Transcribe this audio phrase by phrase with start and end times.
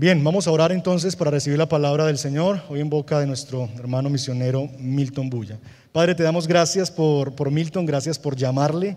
[0.00, 3.26] Bien, vamos a orar entonces para recibir la palabra del Señor, hoy en boca de
[3.26, 5.58] nuestro hermano misionero Milton Bulla.
[5.92, 8.96] Padre, te damos gracias por, por Milton, gracias por llamarle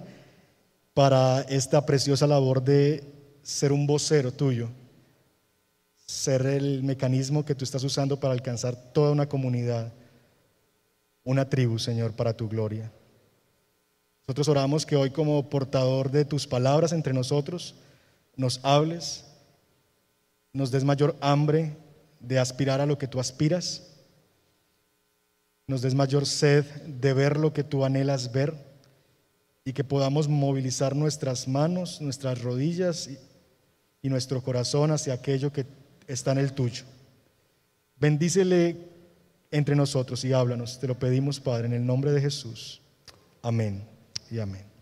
[0.93, 3.03] para esta preciosa labor de
[3.41, 4.69] ser un vocero tuyo,
[6.05, 9.91] ser el mecanismo que tú estás usando para alcanzar toda una comunidad,
[11.25, 12.89] una tribu, Señor, para tu gloria.
[14.25, 17.75] Nosotros oramos que hoy como portador de tus palabras entre nosotros,
[18.37, 19.25] nos hables,
[20.53, 21.75] nos des mayor hambre
[22.19, 23.89] de aspirar a lo que tú aspiras,
[25.67, 28.53] nos des mayor sed de ver lo que tú anhelas ver
[29.65, 33.17] y que podamos movilizar nuestras manos, nuestras rodillas y,
[34.09, 35.65] nuestro corazón hacia aquello que
[36.07, 36.83] está en el tuyo.
[37.95, 38.75] Bendícele
[39.49, 40.77] entre nosotros y háblanos.
[40.77, 42.81] Te lo pedimos, Padre, en el nombre de Jesús.
[43.41, 43.81] Amén
[44.29, 44.72] y amén.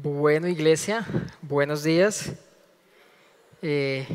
[0.00, 1.04] Bueno, iglesia,
[1.42, 2.30] buenos días.
[3.62, 4.06] Eh,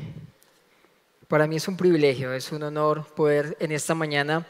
[1.27, 4.47] para mí es un privilegio, es un honor poder en esta mañana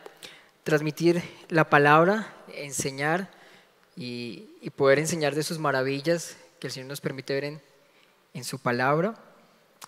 [0.63, 3.31] transmitir la palabra, enseñar
[3.95, 7.61] y, poder enseñar de sus maravillas que el Señor nos permite ver en,
[8.35, 9.15] en su palabra.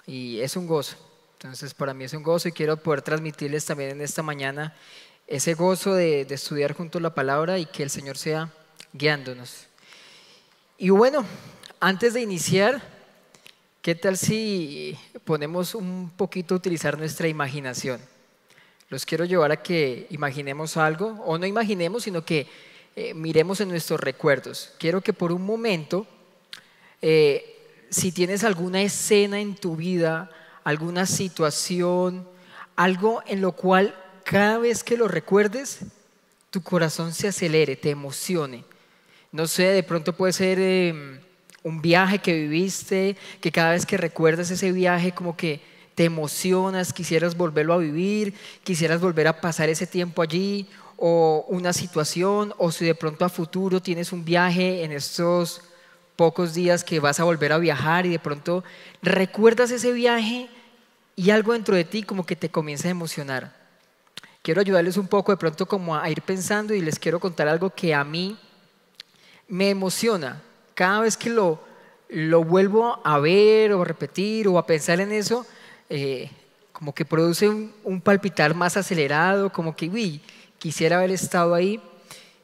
[0.07, 0.97] Y es un gozo.
[1.33, 4.75] Entonces, para mí es un gozo y quiero poder transmitirles también en esta mañana
[5.27, 8.51] ese gozo de, de estudiar juntos la palabra y que el Señor sea
[8.93, 9.67] guiándonos.
[10.77, 11.25] Y bueno,
[11.79, 12.81] antes de iniciar,
[13.81, 18.01] ¿qué tal si ponemos un poquito a utilizar nuestra imaginación?
[18.89, 22.47] Los quiero llevar a que imaginemos algo, o no imaginemos, sino que
[22.97, 24.73] eh, miremos en nuestros recuerdos.
[24.77, 26.07] Quiero que por un momento,
[27.01, 27.57] eh,
[27.89, 30.29] si tienes alguna escena en tu vida,
[30.65, 32.27] alguna situación,
[32.75, 35.79] algo en lo cual cada vez que lo recuerdes,
[36.49, 38.65] tu corazón se acelere, te emocione.
[39.35, 41.19] No sé, de pronto puede ser eh,
[41.61, 45.59] un viaje que viviste, que cada vez que recuerdas ese viaje como que
[45.93, 51.73] te emocionas, quisieras volverlo a vivir, quisieras volver a pasar ese tiempo allí, o una
[51.73, 55.63] situación, o si de pronto a futuro tienes un viaje en estos
[56.15, 58.63] pocos días que vas a volver a viajar y de pronto
[59.01, 60.47] recuerdas ese viaje
[61.17, 63.53] y algo dentro de ti como que te comienza a emocionar.
[64.41, 67.71] Quiero ayudarles un poco de pronto como a ir pensando y les quiero contar algo
[67.71, 68.37] que a mí
[69.47, 70.41] me emociona.
[70.73, 71.59] Cada vez que lo,
[72.09, 75.45] lo vuelvo a ver o a repetir o a pensar en eso,
[75.89, 76.29] eh,
[76.71, 80.21] como que produce un, palpitar más acelerado, como que, uy,
[80.59, 81.81] quisiera haber estado ahí.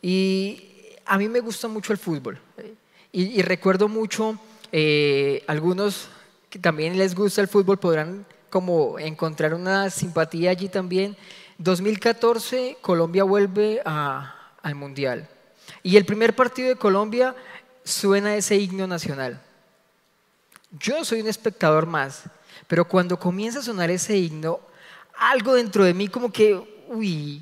[0.02, 0.64] Y
[1.06, 2.40] a mí me gusta mucho el fútbol.
[3.12, 4.40] Y, recuerdo mucho,
[4.72, 6.08] eh, algunos
[6.50, 11.18] que también les gusta el fútbol podrán como encontrar una simpatía allí también.
[11.58, 15.28] 2014 Colombia vuelve al Mundial.
[15.84, 17.36] Y el primer partido de Colombia
[17.84, 19.42] suena ese himno nacional.
[20.80, 22.24] Yo soy un espectador más,
[22.68, 24.60] pero cuando comienza a sonar ese himno,
[25.18, 26.56] algo dentro de mí como que,
[26.88, 27.42] uy,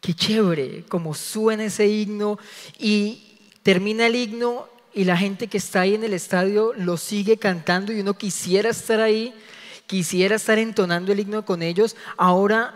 [0.00, 2.38] qué chévere, como suena ese himno
[2.78, 7.36] y termina el himno y la gente que está ahí en el estadio lo sigue
[7.36, 9.32] cantando y uno quisiera estar ahí,
[9.86, 11.96] quisiera estar entonando el himno con ellos.
[12.16, 12.74] Ahora,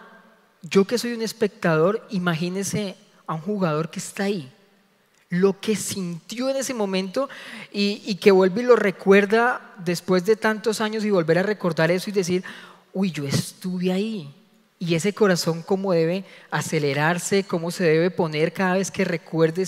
[0.63, 2.97] yo que soy un espectador, imagínese
[3.27, 4.51] a un jugador que está ahí,
[5.31, 7.29] lo que sintió en ese momento
[7.73, 12.11] y, que vuelve y lo recuerda después de tantos años y volver a recordar eso
[12.11, 12.45] y decir,
[12.93, 14.33] uy, yo estuve ahí.
[14.79, 19.63] Y ese corazón cómo debe acelerarse, cómo se debe poner cada vez que recuerde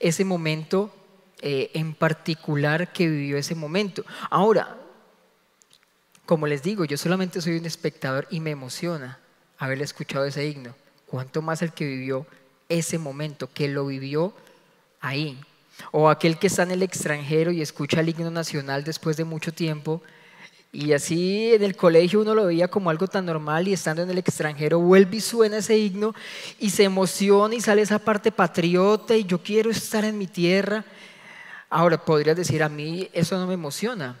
[0.00, 0.94] ese, momento
[1.40, 4.04] eh, en particular que vivió ese momento.
[4.30, 4.78] Ahora,
[6.24, 9.18] como les digo, yo solamente soy un espectador y me emociona
[9.58, 10.74] haberle escuchado ese himno.
[11.06, 12.26] Cuanto más el que vivió
[12.78, 14.34] ese momento, que lo vivió
[15.00, 15.38] ahí.
[15.90, 19.52] O aquel que está en el extranjero y escucha el himno nacional después de mucho
[19.52, 20.02] tiempo.
[20.74, 24.10] Y así en el colegio uno lo veía como algo tan normal y estando en
[24.10, 26.14] el extranjero vuelve y suena ese himno
[26.58, 30.84] y se emociona y sale esa parte patriota y yo quiero estar en mi tierra.
[31.68, 34.18] Ahora, podrías decir, a mí eso no me emociona.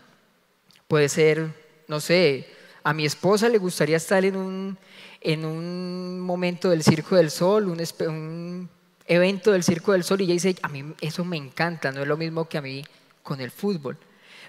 [0.88, 1.54] Puede ser,
[1.88, 2.48] no sé,
[2.84, 4.78] a mi esposa le gustaría estar en un,
[5.22, 8.68] en un momento del Circo del Sol, un, un
[9.06, 12.08] evento del Circo del Sol y ella dice, a mí eso me encanta, no es
[12.08, 12.84] lo mismo que a mí
[13.22, 13.96] con el fútbol.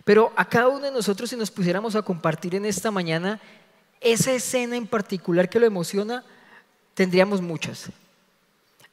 [0.03, 3.39] Pero a cada uno de nosotros si nos pusiéramos a compartir en esta mañana
[4.01, 6.23] esa escena en particular que lo emociona,
[6.93, 7.89] tendríamos muchas.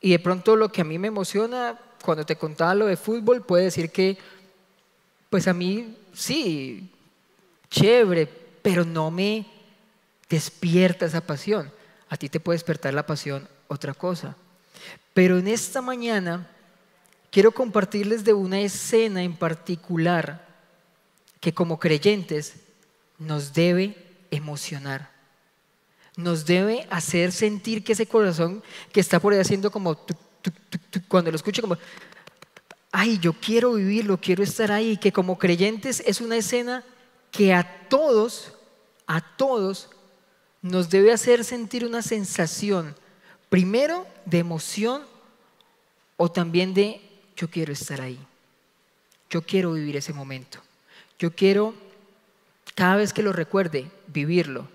[0.00, 3.44] Y de pronto lo que a mí me emociona, cuando te contaba lo de fútbol,
[3.44, 4.16] puede decir que,
[5.28, 6.90] pues a mí sí,
[7.70, 8.26] chévere,
[8.62, 9.46] pero no me
[10.30, 11.70] despierta esa pasión.
[12.08, 14.36] A ti te puede despertar la pasión otra cosa.
[15.12, 16.48] Pero en esta mañana
[17.30, 20.48] quiero compartirles de una escena en particular
[21.40, 22.54] que como creyentes
[23.18, 23.96] nos debe
[24.30, 25.10] emocionar.
[26.16, 28.62] Nos debe hacer sentir que ese corazón
[28.92, 29.98] que está por ahí haciendo como
[31.08, 31.76] cuando lo escucho como
[32.92, 36.84] ay, yo quiero vivirlo, quiero estar ahí, que como creyentes es una escena
[37.30, 38.52] que a todos,
[39.06, 39.90] a todos
[40.62, 42.94] nos debe hacer sentir una sensación,
[43.48, 45.02] primero de emoción
[46.16, 47.00] o también de
[47.36, 48.18] yo quiero estar ahí,
[49.30, 50.60] yo quiero vivir ese momento,
[51.18, 51.74] yo quiero
[52.74, 54.68] cada vez que lo recuerde vivirlo.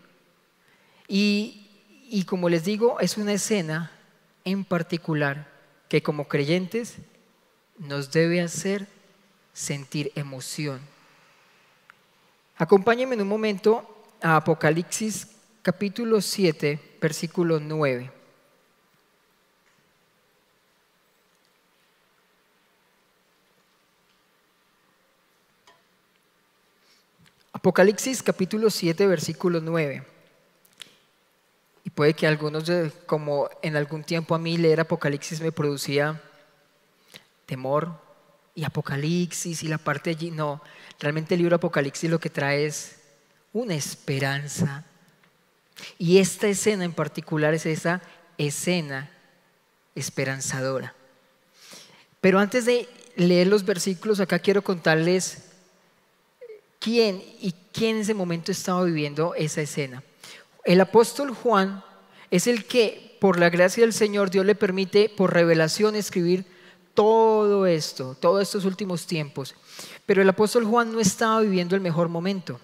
[1.07, 1.67] Y,
[2.09, 3.91] y como les digo, es una escena
[4.43, 5.47] en particular
[5.87, 6.95] que como creyentes
[7.77, 8.87] nos debe hacer
[9.53, 10.79] sentir emoción.
[12.57, 13.87] Acompáñenme en un momento
[14.21, 15.34] a Apocalipsis
[15.65, 18.11] capítulo 7, versículo 9.
[27.51, 30.03] Apocalipsis capítulo 7, versículo 9.
[31.83, 32.71] Y puede que algunos,
[33.07, 36.21] como en algún tiempo a mí leer Apocalipsis me producía
[37.47, 37.99] temor
[38.53, 40.29] y Apocalipsis y la parte allí.
[40.29, 40.61] No,
[40.99, 42.97] realmente el libro Apocalipsis lo que trae es
[43.51, 44.85] una esperanza.
[45.97, 48.01] Y esta escena en particular es esa
[48.37, 49.09] escena
[49.95, 50.93] esperanzadora.
[52.21, 55.43] Pero antes de leer los versículos, acá quiero contarles
[56.79, 60.03] quién y quién en ese momento estaba viviendo esa escena.
[60.63, 61.83] El apóstol Juan
[62.31, 66.45] es el que, por la gracia del Señor, Dios le permite por revelación escribir
[66.93, 69.55] todo esto, todos estos últimos tiempos.
[70.05, 72.59] Pero el apóstol Juan no estaba viviendo el mejor momento.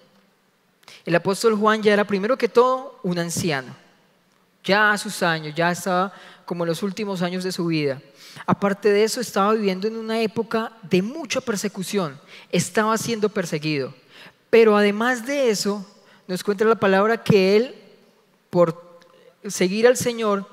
[1.04, 3.74] El apóstol Juan ya era primero que todo un anciano.
[4.64, 6.12] Ya a sus años, ya estaba
[6.44, 8.00] como en los últimos años de su vida.
[8.46, 12.18] Aparte de eso, estaba viviendo en una época de mucha persecución.
[12.50, 13.94] Estaba siendo perseguido.
[14.50, 15.84] Pero además de eso,
[16.28, 17.74] nos cuenta la palabra que él,
[18.50, 19.00] por
[19.46, 20.46] seguir al Señor,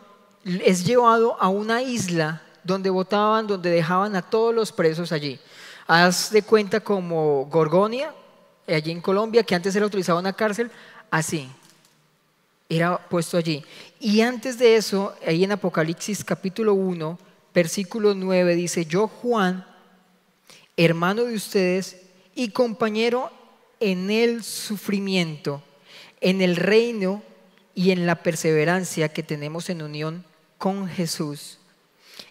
[0.44, 5.40] es llevado a una isla donde votaban, donde dejaban a todos los presos allí.
[5.88, 8.14] Haz de cuenta como Gorgonia,
[8.76, 10.72] allí en Colombia, que antes era utilizaba una cárcel,
[11.10, 11.50] así,
[12.68, 13.64] era puesto allí.
[14.00, 17.20] Y antes de eso, ahí en Apocalipsis capítulo 1,
[17.54, 19.66] versículo 9, dice, yo Juan,
[20.78, 21.98] hermano de ustedes
[22.36, 23.32] y compañero
[23.80, 25.64] en el sufrimiento,
[26.22, 27.24] en el reino
[27.76, 30.26] y en la perseverancia que tenemos en unión
[30.58, 31.60] con Jesús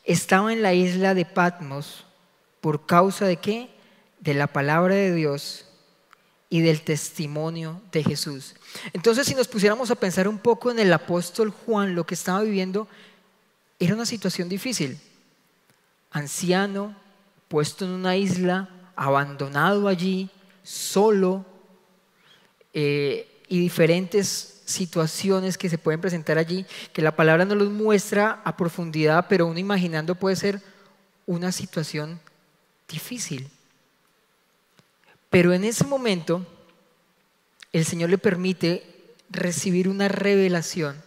[0.08, 2.04] estaba en la isla de Patmos
[2.62, 3.68] por causa de qué?
[4.20, 5.66] De la palabra de Dios
[6.50, 8.54] y del testimonio de Jesús.
[8.92, 12.42] Entonces, si nos pusiéramos a pensar un poco en el apóstol Juan, lo que estaba
[12.42, 12.88] viviendo
[13.78, 14.98] era una situación difícil.
[16.10, 16.96] Anciano,
[17.48, 20.30] puesto en una isla, abandonado allí,
[20.62, 21.44] solo,
[22.72, 28.42] eh, y diferentes situaciones que se pueden presentar allí, que la palabra no los muestra
[28.44, 30.60] a profundidad, pero uno imaginando puede ser
[31.26, 32.20] una situación
[32.88, 33.48] difícil.
[35.30, 36.46] Pero en ese momento
[37.72, 41.02] el Señor le permite recibir una revelación.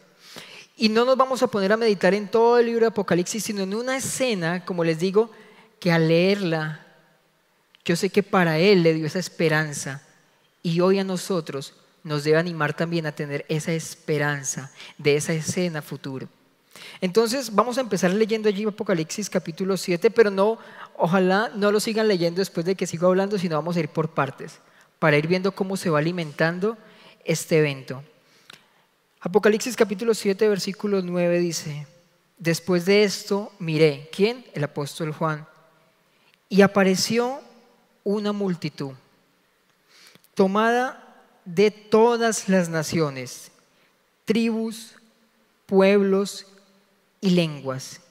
[0.77, 3.63] Y no nos vamos a poner a meditar en todo el libro de Apocalipsis, sino
[3.63, 5.31] en una escena, como les digo,
[5.79, 6.85] que al leerla,
[7.85, 10.01] yo sé que para Él le dio esa esperanza.
[10.63, 11.73] Y hoy a nosotros
[12.03, 16.27] nos debe animar también a tener esa esperanza de esa escena futuro.
[16.99, 20.57] Entonces vamos a empezar leyendo allí Apocalipsis capítulo 7, pero no,
[20.97, 24.09] ojalá no lo sigan leyendo después de que sigo hablando, sino vamos a ir por
[24.09, 24.59] partes,
[24.99, 26.77] para ir viendo cómo se va alimentando
[27.25, 28.03] este evento.
[29.19, 31.87] Apocalipsis capítulo 7, versículo 9 dice,
[32.37, 34.45] después de esto miré, ¿quién?
[34.53, 35.47] El apóstol Juan,
[36.49, 37.39] y apareció
[38.03, 38.93] una multitud
[40.33, 43.51] tomada de todas las naciones,
[44.25, 44.95] tribus,
[45.65, 46.47] pueblos
[47.19, 48.01] y lenguas.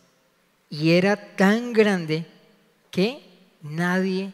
[0.68, 2.26] Y era tan grande
[2.90, 3.22] que
[3.62, 4.32] nadie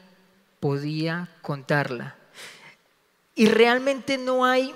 [0.60, 2.16] podía contarla.
[3.34, 4.74] Y realmente no hay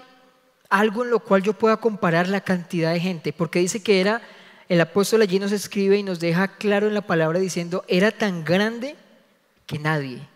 [0.69, 4.23] algo en lo cual yo pueda comparar la cantidad de gente, porque dice que era,
[4.69, 8.45] el apóstol allí nos escribe y nos deja claro en la palabra diciendo, era tan
[8.45, 8.97] grande
[9.67, 10.29] que nadie,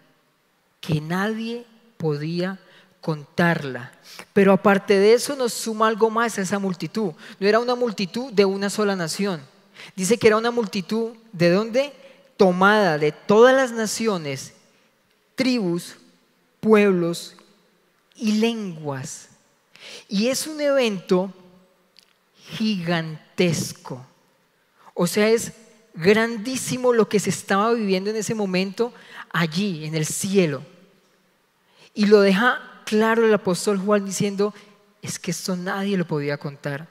[0.80, 2.58] que nadie podía
[3.00, 3.92] contarla.
[4.32, 7.12] Pero aparte de eso nos suma algo más a esa multitud.
[7.38, 9.40] No era una multitud de una sola nación.
[9.94, 11.92] Dice que era una multitud de dónde?
[12.36, 14.54] Tomada de todas las naciones,
[15.34, 15.96] tribus,
[16.60, 17.36] pueblos
[18.16, 19.28] y lenguas.
[20.08, 21.32] Y es un evento
[22.36, 24.04] gigantesco.
[24.94, 25.52] O sea, es
[25.94, 28.92] grandísimo lo que se estaba viviendo en ese momento
[29.30, 30.62] allí, en el cielo.
[31.94, 34.54] Y lo deja claro el apóstol Juan diciendo,
[35.02, 36.88] es que esto nadie lo podía contar.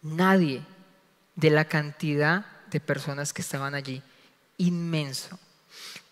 [0.00, 0.62] Nadie
[1.36, 4.02] de la cantidad de personas que estaban allí.
[4.62, 5.38] Inmenso.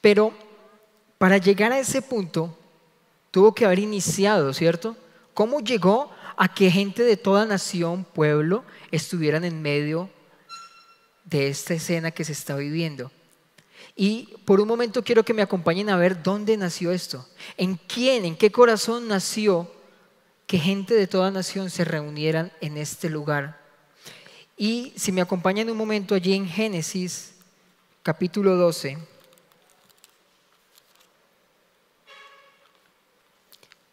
[0.01, 0.33] Pero
[1.19, 2.57] para llegar a ese punto,
[3.31, 4.97] tuvo que haber iniciado, ¿cierto?
[5.35, 10.11] ¿Cómo llegó a que gente de toda nación, pueblo, estuvieran en medio
[11.25, 13.13] de esta escena que se está viviendo?
[13.95, 18.25] Y por un momento quiero que me acompañen a ver dónde nació esto, en quién,
[18.25, 19.71] en qué corazón nació
[20.49, 23.61] que gente de toda nación se reunieran en este lugar.
[24.57, 27.35] Y si me acompañan un momento allí en Génesis
[28.03, 28.97] capítulo 12.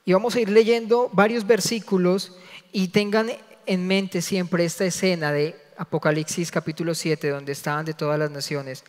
[0.05, 2.33] Y vamos a ir leyendo varios versículos
[2.71, 3.29] y tengan
[3.65, 8.85] en mente siempre esta escena de Apocalipsis capítulo 7, donde estaban de todas las naciones.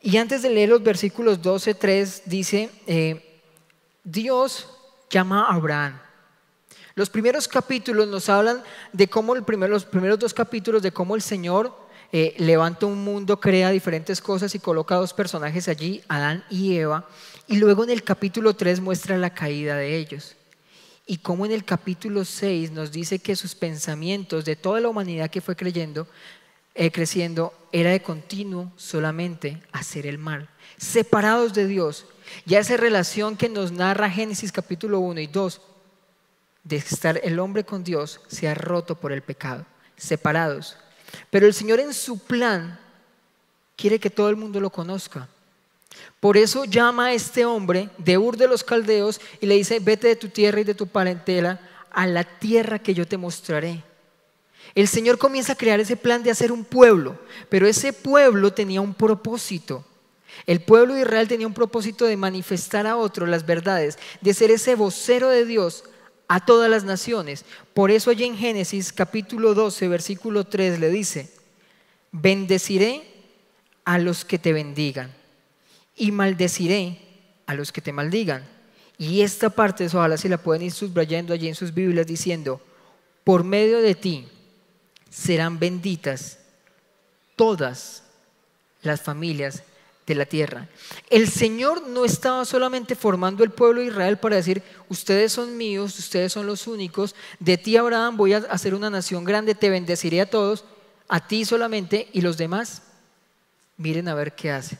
[0.00, 3.40] Y antes de leer los versículos 12, 3, dice, eh,
[4.02, 4.68] Dios
[5.10, 6.00] llama a Abraham.
[6.94, 8.62] Los primeros capítulos nos hablan
[8.92, 13.40] de cómo el los primeros dos capítulos de cómo el Señor eh, levanta un mundo,
[13.40, 17.08] crea diferentes cosas y coloca dos personajes allí, Adán y Eva.
[17.46, 20.36] Y luego en el capítulo 3 muestra la caída de ellos.
[21.06, 25.30] Y como en el capítulo 6 nos dice que sus pensamientos de toda la humanidad
[25.30, 26.06] que fue creyendo,
[26.74, 32.06] eh, creciendo era de continuo solamente hacer el mal, separados de Dios.
[32.46, 35.60] Ya esa relación que nos narra Génesis capítulo 1 y 2,
[36.64, 40.78] de estar el hombre con Dios, se ha roto por el pecado, separados.
[41.30, 42.78] Pero el Señor en su plan
[43.76, 45.28] quiere que todo el mundo lo conozca.
[46.20, 50.08] Por eso llama a este hombre de Ur de los Caldeos y le dice, vete
[50.08, 53.82] de tu tierra y de tu parentela a la tierra que yo te mostraré.
[54.74, 57.18] El Señor comienza a crear ese plan de hacer un pueblo,
[57.48, 59.84] pero ese pueblo tenía un propósito.
[60.46, 64.50] El pueblo de Israel tenía un propósito de manifestar a otros las verdades, de ser
[64.50, 65.84] ese vocero de Dios
[66.34, 67.44] a todas las naciones.
[67.74, 71.30] Por eso allí en Génesis capítulo 12, versículo 3 le dice,
[72.10, 73.04] bendeciré
[73.84, 75.12] a los que te bendigan
[75.96, 76.98] y maldeciré
[77.46, 78.44] a los que te maldigan.
[78.98, 82.60] Y esta parte, ojalá si la pueden ir subrayando allí en sus Biblias diciendo,
[83.22, 84.26] por medio de ti
[85.10, 86.40] serán benditas
[87.36, 88.02] todas
[88.82, 89.62] las familias
[90.06, 90.68] de la tierra.
[91.08, 95.98] El Señor no estaba solamente formando el pueblo de Israel para decir, ustedes son míos,
[95.98, 100.20] ustedes son los únicos, de ti Abraham voy a hacer una nación grande, te bendeciré
[100.20, 100.64] a todos,
[101.08, 102.82] a ti solamente y los demás,
[103.76, 104.78] miren a ver qué hace.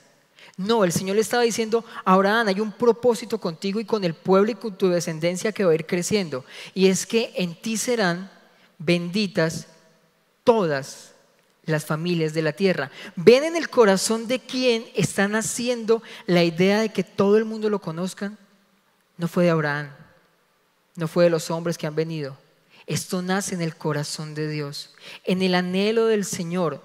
[0.57, 4.53] No, el Señor le estaba diciendo, Abraham, hay un propósito contigo y con el pueblo
[4.53, 6.45] y con tu descendencia que va a ir creciendo.
[6.75, 8.31] Y es que en ti serán
[8.79, 9.67] benditas
[10.45, 11.14] todas
[11.67, 12.91] las familias de la tierra.
[13.17, 17.71] Ven en el corazón de quién están haciendo la idea de que todo el mundo
[17.71, 18.39] lo conozcan.
[19.17, 19.91] No fue de Abraham,
[20.97, 22.37] no fue de los hombres que han venido.
[22.87, 24.95] Esto nace en el corazón de Dios,
[25.25, 26.83] en el anhelo del Señor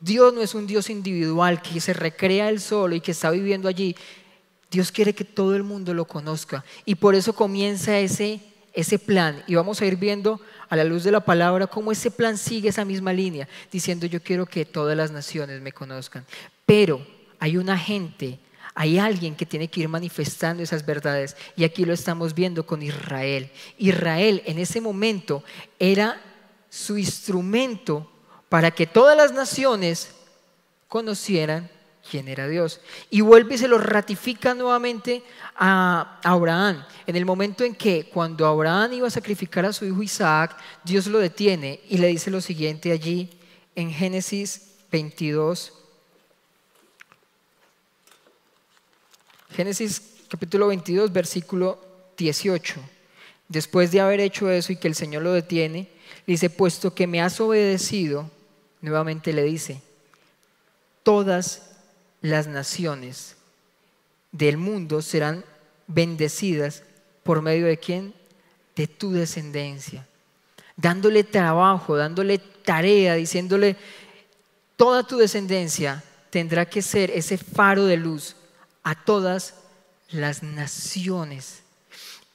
[0.00, 3.68] Dios no es un Dios individual que se recrea él solo y que está viviendo
[3.68, 3.94] allí.
[4.70, 6.64] Dios quiere que todo el mundo lo conozca.
[6.84, 8.40] Y por eso comienza ese,
[8.72, 9.44] ese plan.
[9.46, 12.70] Y vamos a ir viendo a la luz de la palabra cómo ese plan sigue
[12.70, 16.24] esa misma línea, diciendo yo quiero que todas las naciones me conozcan.
[16.64, 17.04] Pero
[17.40, 18.38] hay una gente,
[18.74, 21.36] hay alguien que tiene que ir manifestando esas verdades.
[21.56, 23.50] Y aquí lo estamos viendo con Israel.
[23.78, 25.42] Israel en ese momento
[25.78, 26.20] era
[26.70, 28.08] su instrumento
[28.48, 30.12] para que todas las naciones
[30.86, 31.68] conocieran
[32.10, 32.80] quién era Dios.
[33.08, 35.22] Y vuelve y se lo ratifica nuevamente
[35.56, 36.84] a Abraham.
[37.06, 41.06] En el momento en que cuando Abraham iba a sacrificar a su hijo Isaac, Dios
[41.06, 43.30] lo detiene y le dice lo siguiente allí
[43.76, 45.72] en Génesis 22.
[49.50, 51.78] Génesis capítulo 22, versículo
[52.16, 52.80] 18.
[53.48, 55.88] Después de haber hecho eso y que el Señor lo detiene,
[56.26, 58.30] dice, puesto que me has obedecido,
[58.80, 59.82] nuevamente le dice,
[61.02, 61.69] todas
[62.20, 63.36] las naciones
[64.32, 65.44] del mundo serán
[65.86, 66.82] bendecidas
[67.22, 68.14] por medio de quién?
[68.76, 70.06] De tu descendencia.
[70.76, 73.76] Dándole trabajo, dándole tarea, diciéndole,
[74.76, 78.36] toda tu descendencia tendrá que ser ese faro de luz
[78.82, 79.54] a todas
[80.10, 81.62] las naciones.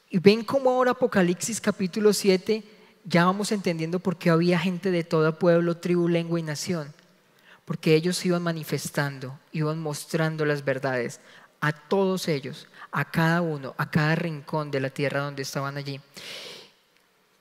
[0.10, 2.64] Y ven cómo ahora Apocalipsis capítulo 7
[3.04, 6.94] ya vamos entendiendo por qué había gente de todo pueblo, tribu, lengua y nación.
[7.66, 11.20] Porque ellos iban manifestando, iban mostrando las verdades
[11.62, 16.00] a todos ellos, a cada uno, a cada rincón de la tierra donde estaban allí.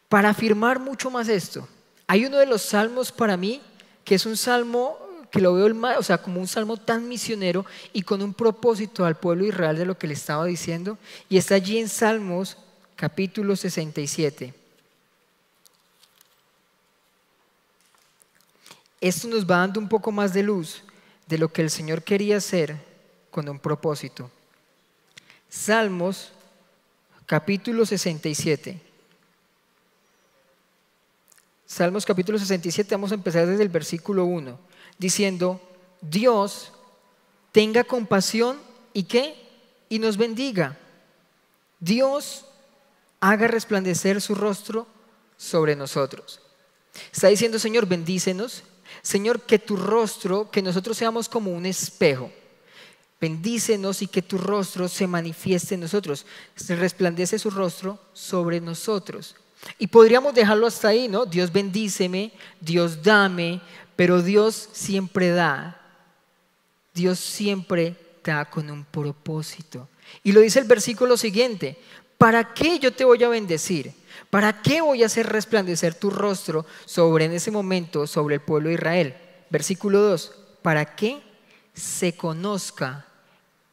[0.09, 1.69] Para afirmar mucho más esto,
[2.07, 3.61] hay uno de los salmos para mí
[4.05, 4.99] que es un salmo
[5.31, 9.05] que lo veo el o sea, como un salmo tan misionero y con un propósito
[9.05, 10.97] al pueblo israel de lo que le estaba diciendo.
[11.29, 12.57] Y está allí en Salmos
[12.95, 14.55] capítulo 67.
[19.05, 20.83] Esto nos va dando un poco más de luz
[21.27, 22.75] de lo que el Señor quería hacer
[23.31, 24.31] con un propósito.
[25.47, 26.33] Salmos
[27.27, 28.81] capítulo 67.
[31.67, 34.59] Salmos capítulo 67, vamos a empezar desde el versículo 1,
[34.97, 35.61] diciendo,
[36.01, 36.73] Dios
[37.53, 38.57] tenga compasión
[38.95, 39.35] y qué?
[39.91, 40.79] Y nos bendiga.
[41.79, 42.47] Dios
[43.21, 44.87] haga resplandecer su rostro
[45.37, 46.41] sobre nosotros.
[47.13, 48.65] Está diciendo, Señor, bendícenos.
[49.05, 52.33] Señor, que tu rostro, que nosotros seamos como un espejo.
[53.21, 56.25] Bendícenos y que tu rostro se manifieste en nosotros.
[56.57, 59.37] Se resplandece su rostro sobre nosotros.
[59.79, 61.27] Y podríamos dejarlo hasta ahí, ¿no?
[61.27, 63.61] Dios bendíceme, Dios dame,
[63.95, 65.83] pero Dios siempre da.
[66.95, 69.87] Dios siempre da con un propósito.
[70.23, 71.77] Y lo dice el versículo siguiente,
[72.17, 73.93] ¿para qué yo te voy a bendecir?
[74.35, 78.69] ¿Para qué voy a hacer resplandecer tu rostro sobre en ese momento sobre el pueblo
[78.69, 79.15] de Israel?
[79.49, 81.23] Versículo 2, ¿para qué
[81.73, 83.07] se conozca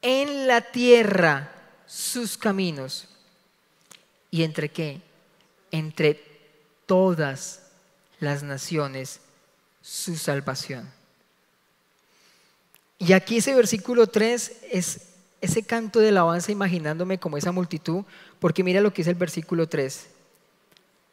[0.04, 1.52] en la tierra
[1.88, 3.08] sus caminos?
[4.30, 5.02] ¿Y entre qué?
[5.72, 6.22] entre
[6.86, 7.64] todas
[8.20, 9.22] las naciones
[9.82, 10.88] su salvación.
[13.00, 15.08] Y aquí ese versículo 3 es
[15.40, 18.04] ese canto de alabanza imaginándome como esa multitud,
[18.40, 20.08] porque mira lo que dice el versículo 3,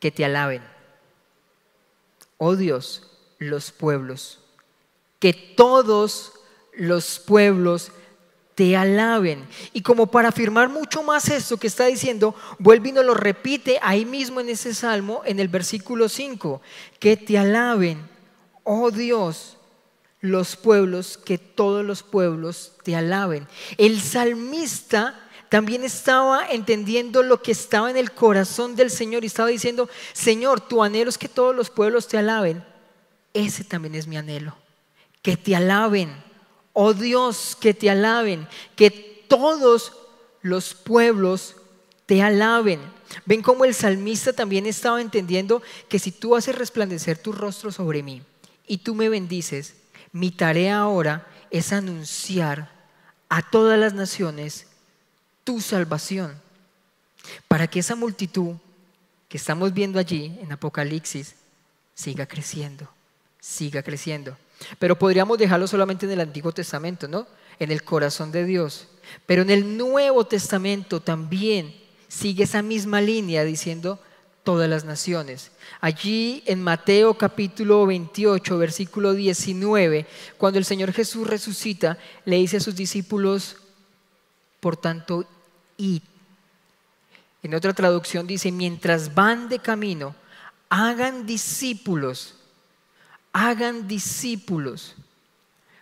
[0.00, 0.62] que te alaben.
[2.36, 4.38] Oh Dios, los pueblos,
[5.18, 6.32] que todos
[6.72, 7.92] los pueblos
[8.54, 9.46] te alaben.
[9.72, 14.04] Y como para afirmar mucho más esto que está diciendo, vuelve y lo repite ahí
[14.04, 16.60] mismo en ese salmo, en el versículo 5,
[16.98, 18.08] que te alaben,
[18.64, 19.58] oh Dios,
[20.20, 23.46] los pueblos, que todos los pueblos te alaben.
[23.76, 29.48] El salmista también estaba entendiendo lo que estaba en el corazón del Señor y estaba
[29.48, 32.64] diciendo, Señor, tu anhelo es que todos los pueblos te alaben.
[33.34, 34.56] Ese también es mi anhelo,
[35.22, 36.28] que te alaben
[36.80, 39.94] oh Dios, que te alaben, que todos
[40.42, 41.56] los pueblos
[42.06, 42.78] te alaben.
[43.26, 48.04] Ven cómo el salmista también estaba entendiendo que si tú haces resplandecer tu rostro sobre
[48.04, 48.22] mí
[48.64, 49.74] y tú me bendices,
[50.12, 52.70] mi tarea ahora es anunciar
[53.28, 54.67] a todas las naciones
[55.48, 56.38] tu salvación,
[57.48, 58.56] para que esa multitud
[59.30, 61.36] que estamos viendo allí en Apocalipsis
[61.94, 62.86] siga creciendo,
[63.40, 64.36] siga creciendo.
[64.78, 67.26] Pero podríamos dejarlo solamente en el Antiguo Testamento, ¿no?
[67.58, 68.88] En el corazón de Dios.
[69.24, 71.74] Pero en el Nuevo Testamento también
[72.08, 73.98] sigue esa misma línea diciendo
[74.44, 75.50] todas las naciones.
[75.80, 80.04] Allí en Mateo capítulo 28, versículo 19,
[80.36, 83.56] cuando el Señor Jesús resucita, le dice a sus discípulos,
[84.60, 85.24] por tanto,
[85.78, 86.02] id.
[87.42, 90.14] En otra traducción dice, mientras van de camino,
[90.68, 92.34] hagan discípulos
[93.32, 94.94] hagan discípulos.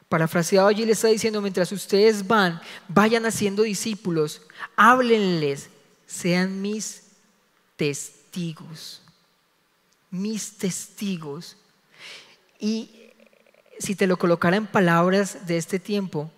[0.09, 4.42] Parafraseado allí le está diciendo, mientras ustedes van, vayan haciendo discípulos,
[4.76, 5.68] háblenles,
[6.06, 7.02] sean mis
[7.76, 9.02] testigos,
[10.11, 11.56] mis testigos.
[12.61, 13.11] Y
[13.78, 16.30] si te lo colocara en palabras de este tiempo,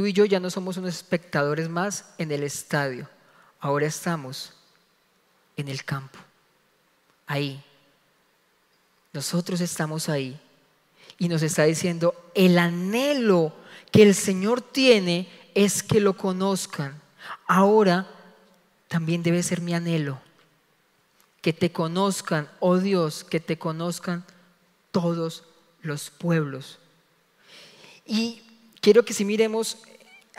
[0.00, 3.06] tú y yo ya no somos unos espectadores más en el estadio,
[3.60, 4.54] ahora estamos
[5.58, 6.18] en el campo,
[7.26, 7.62] ahí,
[9.12, 10.40] nosotros estamos ahí
[11.18, 13.52] y nos está diciendo, el anhelo
[13.92, 16.98] que el Señor tiene es que lo conozcan.
[17.46, 18.08] Ahora
[18.88, 20.18] también debe ser mi anhelo,
[21.42, 24.24] que te conozcan, oh Dios, que te conozcan
[24.92, 25.44] todos
[25.82, 26.78] los pueblos.
[28.06, 28.40] Y
[28.80, 29.76] quiero que si miremos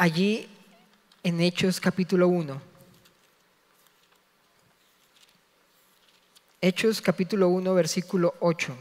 [0.02, 0.50] allí
[1.22, 2.60] en Hechos capítulo 1,
[6.60, 8.76] Hechos capítulo 1, versículo 8.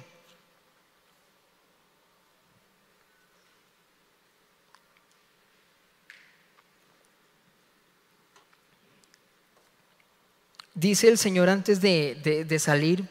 [10.73, 13.07] Dice el Señor antes de, de, salir,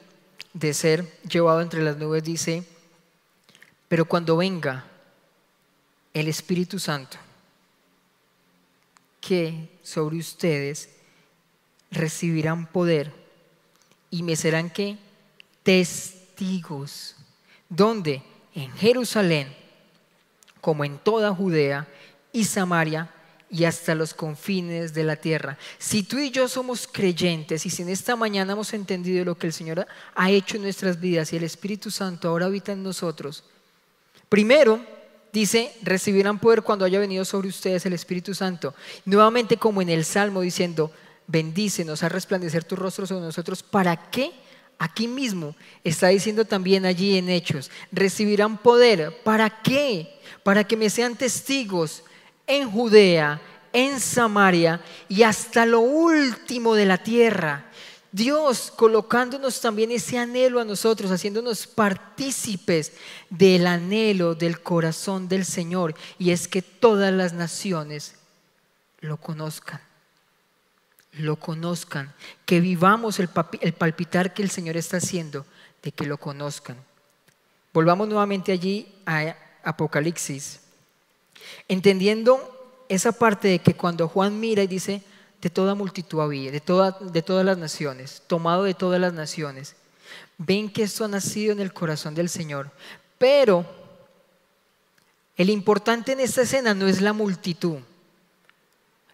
[0.54, 2.64] de ser llevado entre las nubes, dice,
[3.88, 4.84] pero cuando venga
[6.16, 7.20] el Espíritu Santo,
[9.20, 10.90] que sobre ustedes
[11.92, 13.12] recibirán poder
[14.10, 14.98] y me serán que
[15.64, 17.16] testigos.
[17.68, 18.24] ¿Dónde?
[18.56, 19.56] En Jerusalén,
[20.62, 21.88] como en toda Judea
[22.32, 23.14] y Samaria
[23.52, 25.58] y hasta los confines de la tierra.
[25.78, 29.48] Si tú y yo somos creyentes y si en esta mañana hemos entendido lo que
[29.48, 33.44] el Señor ha hecho en nuestras vidas y el Espíritu Santo ahora habita en nosotros,
[34.30, 34.80] Primero,
[35.34, 38.74] dice, recibirán poder cuando haya venido sobre ustedes el Espíritu Santo.
[39.06, 40.92] Nuevamente como en el Salmo diciendo,
[41.28, 43.64] bendícenos, a resplandecer tu rostro sobre nosotros.
[43.64, 44.32] ¿Para qué?
[44.78, 49.22] Aquí mismo está diciendo también allí en Hechos, recibirán poder.
[49.24, 50.20] ¿Para qué?
[50.42, 52.04] Para que me sean testigos
[52.48, 53.42] en Judea,
[53.74, 57.69] en Samaria y hasta lo último de la tierra.
[58.12, 62.94] Dios colocándonos también ese anhelo a nosotros, haciéndonos partícipes
[63.30, 68.16] del anhelo del corazón del Señor, y es que todas las naciones
[69.00, 69.80] lo conozcan,
[71.14, 72.14] lo conozcan,
[72.46, 73.30] que vivamos el,
[73.62, 75.46] el palpitar que el Señor está haciendo,
[75.84, 76.78] de que lo conozcan.
[77.74, 80.62] Volvamos nuevamente allí a Apocalipsis,
[81.68, 82.56] entendiendo
[82.90, 85.04] esa parte de que cuando Juan mira y dice,
[85.42, 89.76] de toda multitud había, de, de todas las naciones, tomado de todas las naciones.
[90.38, 92.72] Ven que esto ha nacido en el corazón del Señor.
[93.18, 93.66] Pero
[95.36, 97.78] el importante en esta escena no es la multitud.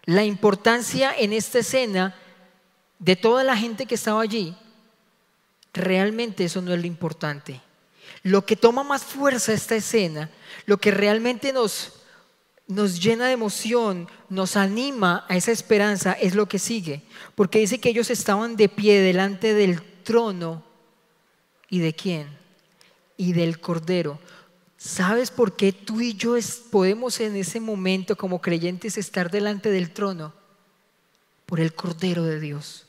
[0.04, 2.14] La importancia en esta escena
[2.98, 4.56] de toda la gente que estaba allí,
[5.72, 7.60] realmente eso no es lo importante.
[8.22, 10.30] Lo que toma más fuerza esta escena,
[10.64, 11.92] lo que realmente nos
[12.66, 17.02] nos llena de emoción, nos anima a esa esperanza, es lo que sigue.
[17.34, 20.64] Porque dice que ellos estaban de pie delante del trono.
[21.68, 22.28] ¿Y de quién?
[23.16, 24.18] Y del Cordero.
[24.76, 26.36] ¿Sabes por qué tú y yo
[26.70, 30.34] podemos en ese momento como creyentes estar delante del trono?
[31.46, 32.86] Por el Cordero de Dios.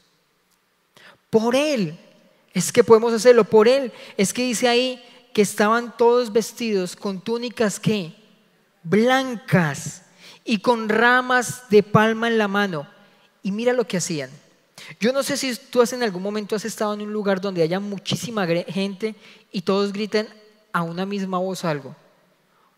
[1.30, 1.98] Por Él
[2.54, 3.44] es que podemos hacerlo.
[3.44, 8.16] Por Él es que dice ahí que estaban todos vestidos con túnicas que
[8.90, 10.04] blancas
[10.44, 12.88] y con ramas de palma en la mano.
[13.44, 14.30] Y mira lo que hacían.
[15.00, 17.80] Yo no sé si tú en algún momento has estado en un lugar donde haya
[17.80, 19.16] muchísima gente
[19.52, 20.28] y todos griten
[20.72, 21.96] a una misma voz algo.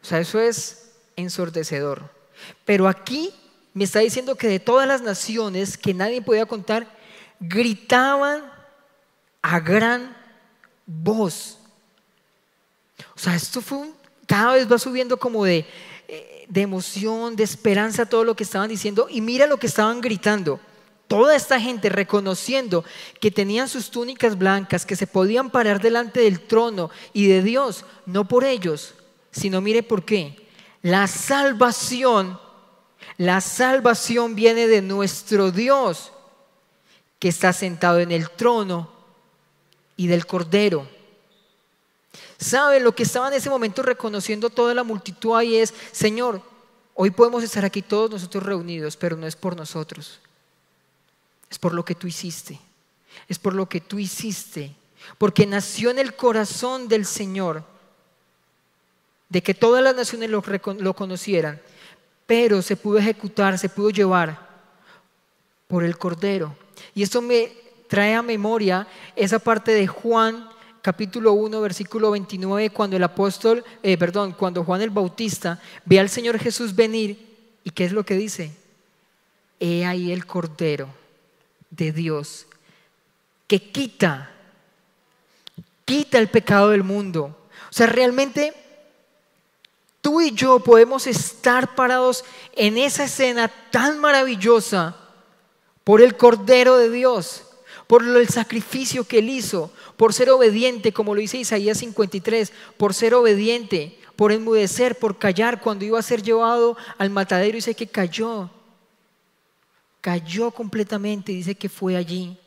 [0.01, 2.09] O sea, eso es ensordecedor.
[2.65, 3.31] Pero aquí
[3.73, 6.87] me está diciendo que de todas las naciones que nadie podía contar,
[7.39, 8.51] gritaban
[9.41, 10.15] a gran
[10.85, 11.57] voz.
[13.15, 13.95] O sea, esto fue un,
[14.25, 15.65] cada vez va subiendo como de
[16.47, 19.07] de emoción, de esperanza, todo lo que estaban diciendo.
[19.09, 20.59] Y mira lo que estaban gritando.
[21.07, 22.83] Toda esta gente reconociendo
[23.19, 27.85] que tenían sus túnicas blancas, que se podían parar delante del trono y de Dios,
[28.05, 28.93] no por ellos,
[29.31, 30.47] sino mire por qué.
[30.81, 32.39] La salvación,
[33.17, 36.11] la salvación viene de nuestro Dios,
[37.17, 38.91] que está sentado en el trono
[39.97, 40.87] y del Cordero.
[42.39, 46.41] ¿Saben lo que estaba en ese momento reconociendo toda la multitud ahí es, Señor,
[46.95, 50.21] hoy podemos estar aquí todos nosotros reunidos, pero no es por nosotros.
[51.51, 52.57] Es por lo que tú hiciste.
[53.27, 54.73] Es por lo que tú hiciste.
[55.17, 57.63] Porque nació en el corazón del Señor
[59.27, 60.41] de que todas las naciones lo,
[60.79, 61.61] lo conocieran,
[62.25, 64.47] pero se pudo ejecutar, se pudo llevar
[65.67, 66.55] por el Cordero.
[66.95, 67.51] Y esto me
[67.87, 70.49] trae a memoria esa parte de Juan
[70.81, 76.09] capítulo 1, versículo 29, cuando el apóstol, eh, perdón, cuando Juan el Bautista ve al
[76.09, 78.51] Señor Jesús venir, ¿y qué es lo que dice?
[79.59, 80.89] He ahí el Cordero
[81.69, 82.47] de Dios
[83.47, 84.31] que quita,
[85.83, 87.35] quita el pecado del mundo.
[87.69, 88.53] O sea, realmente
[90.01, 92.23] tú y yo podemos estar parados
[92.55, 94.95] en esa escena tan maravillosa
[95.83, 97.48] por el Cordero de Dios
[97.89, 102.93] por el sacrificio que él hizo, por ser obediente, como lo dice Isaías 53, por
[102.93, 107.87] ser obediente, por enmudecer, por callar cuando iba a ser llevado al matadero, dice que
[107.87, 108.51] cayó,
[110.01, 112.37] cayó completamente, dice que fue allí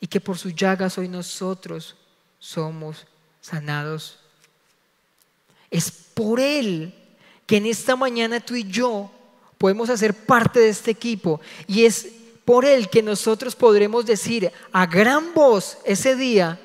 [0.00, 1.94] y que por sus llagas hoy nosotros
[2.40, 3.06] somos
[3.40, 4.18] sanados.
[5.70, 6.92] Es por Él
[7.46, 9.08] que en esta mañana tú y yo
[9.56, 14.86] podemos hacer parte de este equipo y es por el que nosotros podremos decir a
[14.86, 16.60] gran voz ese día,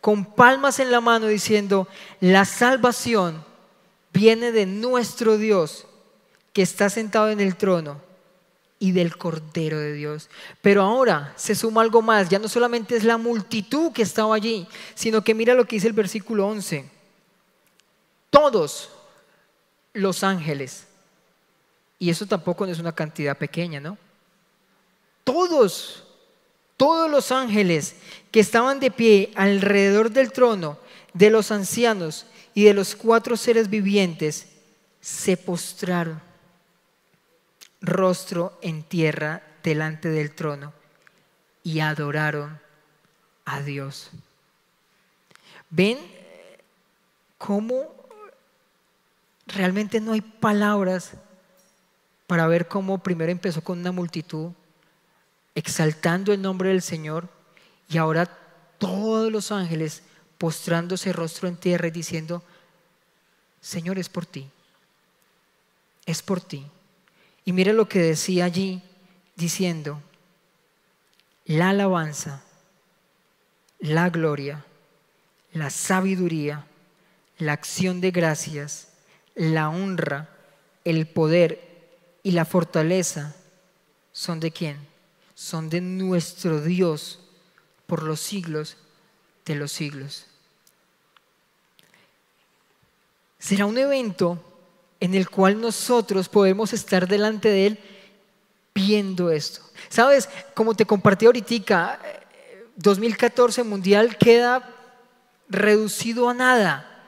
[0.00, 1.88] con palmas en la mano, diciendo,
[2.20, 3.44] la salvación
[4.12, 5.86] viene de nuestro Dios
[6.52, 8.00] que está sentado en el trono
[8.78, 10.28] y del Cordero de Dios.
[10.62, 14.68] Pero ahora se suma algo más, ya no solamente es la multitud que estaba allí,
[14.94, 16.88] sino que mira lo que dice el versículo 11.
[18.30, 18.90] Todos
[19.92, 20.86] los ángeles,
[21.98, 23.96] y eso tampoco es una cantidad pequeña, ¿no?
[25.26, 26.04] Todos,
[26.76, 27.96] todos los ángeles
[28.30, 30.78] que estaban de pie alrededor del trono,
[31.14, 34.46] de los ancianos y de los cuatro seres vivientes,
[35.00, 36.22] se postraron
[37.80, 40.72] rostro en tierra delante del trono
[41.64, 42.60] y adoraron
[43.44, 44.10] a Dios.
[45.70, 45.98] ¿Ven
[47.36, 47.88] cómo
[49.48, 51.14] realmente no hay palabras
[52.28, 54.52] para ver cómo primero empezó con una multitud,
[55.56, 57.28] exaltando el nombre del Señor,
[57.88, 58.26] y ahora
[58.78, 60.02] todos los ángeles
[60.38, 62.44] postrándose rostro en tierra y diciendo,
[63.60, 64.48] Señor, es por ti,
[66.04, 66.66] es por ti.
[67.44, 68.82] Y mire lo que decía allí,
[69.34, 70.02] diciendo,
[71.46, 72.42] la alabanza,
[73.78, 74.64] la gloria,
[75.52, 76.66] la sabiduría,
[77.38, 78.88] la acción de gracias,
[79.34, 80.28] la honra,
[80.84, 81.88] el poder
[82.22, 83.34] y la fortaleza
[84.12, 84.95] son de quién?
[85.36, 87.20] Son de nuestro Dios
[87.86, 88.78] por los siglos
[89.44, 90.24] de los siglos.
[93.38, 94.42] Será un evento
[94.98, 97.78] en el cual nosotros podemos estar delante de Él
[98.74, 99.60] viendo esto.
[99.90, 102.00] Sabes, como te compartí ahorita,
[102.76, 104.74] 2014 Mundial queda
[105.50, 107.04] reducido a nada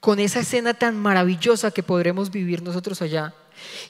[0.00, 3.34] con esa escena tan maravillosa que podremos vivir nosotros allá.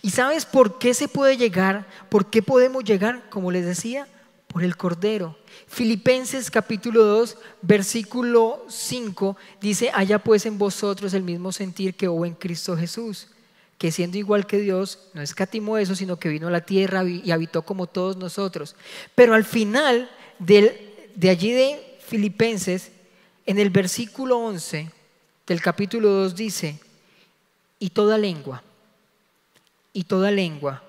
[0.03, 1.87] ¿Y sabes por qué se puede llegar?
[2.09, 3.29] ¿Por qué podemos llegar?
[3.31, 4.07] Como les decía,
[4.47, 5.37] por el Cordero.
[5.67, 12.25] Filipenses capítulo 2, versículo 5 dice, haya pues en vosotros el mismo sentir que hubo
[12.25, 13.29] en Cristo Jesús,
[13.77, 17.31] que siendo igual que Dios, no escatimó eso, sino que vino a la tierra y
[17.31, 18.75] habitó como todos nosotros.
[19.15, 22.91] Pero al final de allí de Filipenses,
[23.45, 24.91] en el versículo 11
[25.47, 26.81] del capítulo 2 dice,
[27.79, 28.63] y toda lengua,
[29.99, 30.81] y toda lengua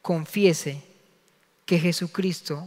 [0.00, 0.82] confiese
[1.66, 2.66] que Jesucristo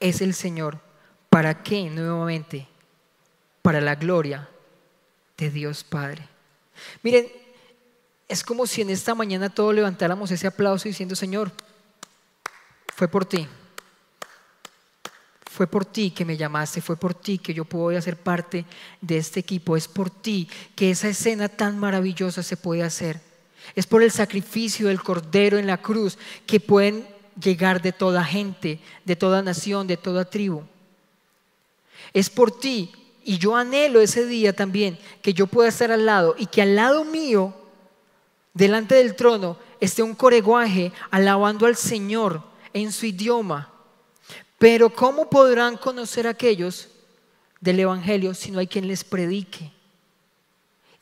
[0.00, 0.80] es el Señor.
[1.28, 1.88] ¿Para qué?
[1.88, 2.66] Nuevamente,
[3.62, 4.48] para la gloria
[5.38, 6.26] de Dios Padre.
[7.04, 7.28] Miren,
[8.26, 11.52] es como si en esta mañana todos levantáramos ese aplauso diciendo, Señor,
[12.96, 13.46] fue por ti.
[15.48, 18.64] Fue por ti que me llamaste, fue por ti que yo puedo hacer parte
[19.00, 23.29] de este equipo, es por ti que esa escena tan maravillosa se puede hacer.
[23.74, 27.06] Es por el sacrificio del Cordero en la cruz que pueden
[27.40, 30.62] llegar de toda gente, de toda nación, de toda tribu.
[32.12, 32.92] Es por ti.
[33.22, 36.74] Y yo anhelo ese día también que yo pueda estar al lado y que al
[36.74, 37.54] lado mío,
[38.54, 43.70] delante del trono, esté un coreguaje alabando al Señor en su idioma.
[44.58, 46.88] Pero ¿cómo podrán conocer aquellos
[47.60, 49.70] del Evangelio si no hay quien les predique?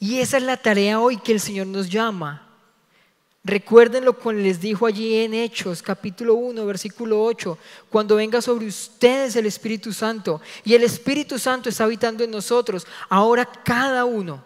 [0.00, 2.47] Y esa es la tarea hoy que el Señor nos llama.
[3.48, 7.56] Recuerden lo que les dijo allí en Hechos, capítulo 1, versículo 8,
[7.88, 12.87] cuando venga sobre ustedes el Espíritu Santo y el Espíritu Santo está habitando en nosotros,
[13.08, 14.44] ahora cada uno,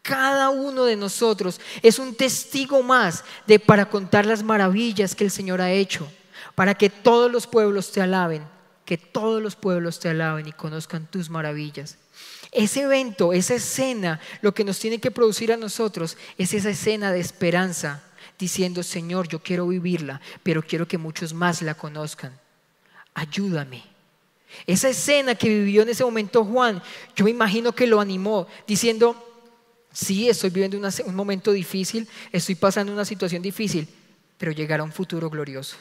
[0.00, 5.32] cada uno de nosotros es un testigo más de para contar las maravillas que el
[5.32, 6.06] Señor ha hecho,
[6.54, 8.44] para que todos los pueblos te alaben,
[8.84, 11.98] que todos los pueblos te alaben y conozcan tus maravillas.
[12.54, 17.10] Ese evento, esa escena, lo que nos tiene que producir a nosotros es esa escena
[17.10, 18.04] de esperanza,
[18.38, 22.38] diciendo, Señor, yo quiero vivirla, pero quiero que muchos más la conozcan.
[23.12, 23.82] Ayúdame.
[24.66, 26.80] Esa escena que vivió en ese momento Juan,
[27.16, 29.16] yo me imagino que lo animó, diciendo,
[29.92, 33.88] sí, estoy viviendo un momento difícil, estoy pasando una situación difícil,
[34.38, 35.76] pero llegará un futuro glorioso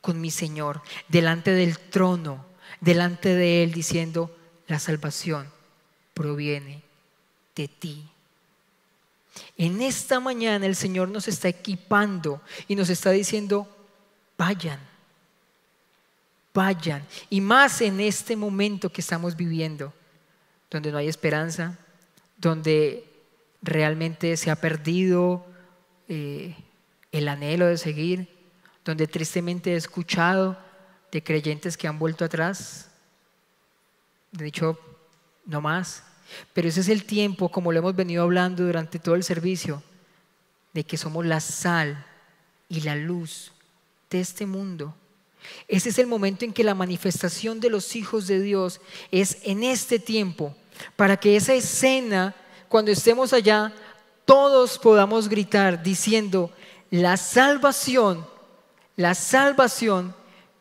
[0.00, 2.46] con mi Señor, delante del trono,
[2.80, 4.36] delante de Él, diciendo,
[4.68, 5.48] la salvación
[6.14, 6.82] proviene
[7.54, 8.08] de ti.
[9.56, 13.68] En esta mañana el Señor nos está equipando y nos está diciendo,
[14.36, 14.80] vayan,
[16.52, 17.06] vayan.
[17.30, 19.92] Y más en este momento que estamos viviendo,
[20.70, 21.78] donde no hay esperanza,
[22.36, 23.08] donde
[23.62, 25.46] realmente se ha perdido
[26.08, 26.56] eh,
[27.12, 28.28] el anhelo de seguir,
[28.84, 30.58] donde tristemente he escuchado
[31.10, 32.90] de creyentes que han vuelto atrás,
[34.32, 34.78] de dicho,
[35.46, 36.04] no más.
[36.52, 39.82] Pero ese es el tiempo, como lo hemos venido hablando durante todo el servicio,
[40.72, 42.06] de que somos la sal
[42.68, 43.52] y la luz
[44.10, 44.94] de este mundo.
[45.68, 49.62] Ese es el momento en que la manifestación de los hijos de Dios es en
[49.62, 50.54] este tiempo,
[50.96, 52.34] para que esa escena,
[52.68, 53.72] cuando estemos allá,
[54.24, 56.50] todos podamos gritar diciendo,
[56.90, 58.26] la salvación,
[58.96, 60.14] la salvación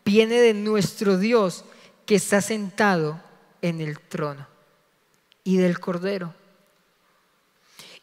[0.03, 1.63] viene de nuestro Dios
[2.05, 3.21] que está sentado
[3.61, 4.50] en el trono
[5.43, 6.33] y del Cordero.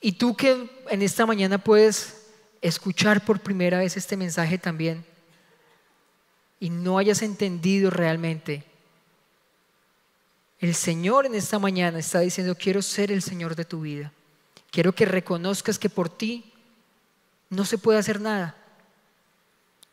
[0.01, 2.27] Y tú que en esta mañana puedes
[2.61, 5.05] escuchar por primera vez este mensaje también
[6.61, 8.65] y no hayas entendido realmente,
[10.61, 14.13] el Señor en esta mañana está diciendo, quiero ser el Señor de tu vida.
[14.71, 16.53] Quiero que reconozcas que por ti
[17.49, 18.57] no se puede hacer nada.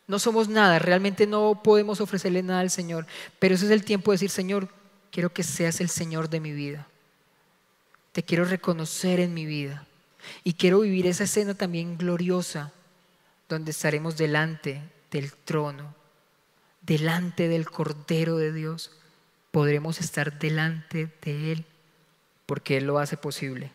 [0.08, 3.06] No somos nada, realmente no podemos ofrecerle nada al Señor.
[3.38, 4.68] Pero ese es el tiempo de decir, Señor,
[5.10, 6.88] quiero que seas el Señor de mi vida.
[8.16, 9.84] Te quiero reconocer en mi vida.
[10.42, 12.72] Y quiero vivir esa escena también gloriosa,
[13.46, 15.94] donde estaremos delante del trono,
[16.80, 18.90] delante del Cordero de Dios.
[19.50, 21.66] Podremos estar delante de Él,
[22.46, 23.70] porque Él lo hace posible.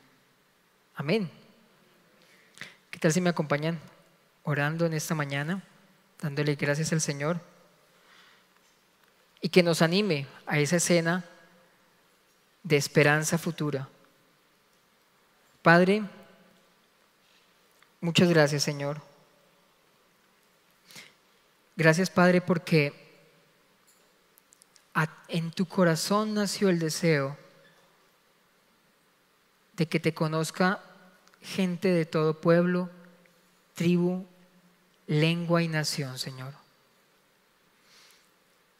[0.95, 1.29] Amén.
[2.89, 3.79] ¿Qué tal si me acompañan
[4.41, 5.63] orando en esta mañana,
[6.19, 7.39] dándole gracias al Señor?
[9.39, 11.25] Y que nos anime a esa escena
[12.63, 13.87] de esperanza futura.
[15.61, 16.03] Padre,
[17.99, 19.01] muchas gracias Señor.
[21.75, 23.01] Gracias Padre porque
[25.27, 27.37] en tu corazón nació el deseo
[29.77, 30.81] de que te conozca
[31.41, 32.89] gente de todo pueblo,
[33.73, 34.25] tribu,
[35.07, 36.53] lengua y nación, Señor.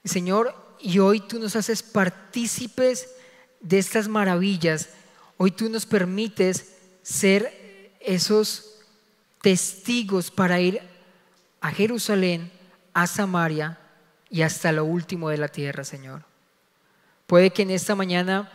[0.04, 3.10] Señor, y hoy tú nos haces partícipes
[3.62, 4.90] de estas maravillas.
[5.44, 8.76] Hoy tú nos permites ser esos
[9.42, 10.80] testigos para ir
[11.62, 12.52] a Jerusalén,
[12.94, 13.80] a Samaria
[14.30, 16.22] y hasta lo último de la tierra, Señor.
[17.26, 18.52] Puede que en esta mañana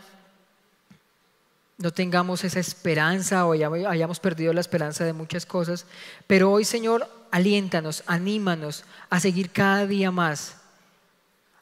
[1.77, 5.85] no tengamos esa esperanza o hayamos perdido la esperanza de muchas cosas,
[6.25, 10.55] pero hoy, Señor, aliéntanos, anímanos a seguir cada día más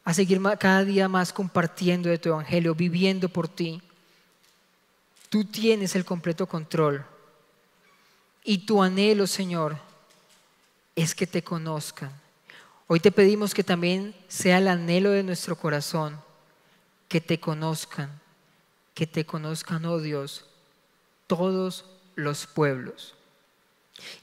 [0.03, 3.81] a seguir cada día más compartiendo de tu evangelio, viviendo por ti.
[5.35, 7.05] Tú tienes el completo control.
[8.45, 9.77] Y tu anhelo, Señor,
[10.95, 12.09] es que te conozcan.
[12.87, 16.21] Hoy te pedimos que también sea el anhelo de nuestro corazón,
[17.09, 18.21] que te conozcan,
[18.93, 20.45] que te conozcan, oh Dios,
[21.27, 21.83] todos
[22.15, 23.13] los pueblos.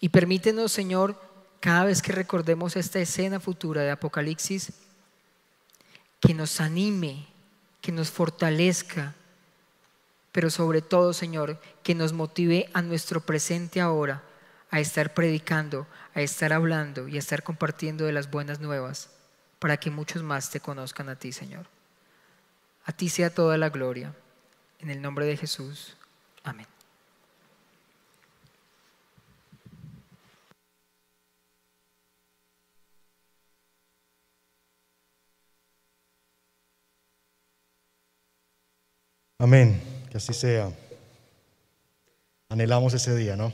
[0.00, 1.20] Y permítenos, Señor,
[1.60, 4.72] cada vez que recordemos esta escena futura de Apocalipsis,
[6.20, 7.26] que nos anime,
[7.82, 9.14] que nos fortalezca,
[10.32, 14.22] pero sobre todo, Señor, que nos motive a nuestro presente ahora,
[14.70, 19.10] a estar predicando, a estar hablando y a estar compartiendo de las buenas nuevas,
[19.58, 21.66] para que muchos más te conozcan a ti, Señor.
[22.84, 24.14] A ti sea toda la gloria.
[24.80, 25.96] En el nombre de Jesús.
[26.42, 26.66] Amén.
[39.38, 40.70] Amén, que así sea.
[42.50, 43.50] Anhelamos ese día, ¿no?